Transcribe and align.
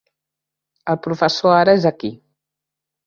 El 0.95 0.97
professor 1.07 1.55
ara 1.61 1.77
és 1.81 1.87
aquí. 1.91 2.11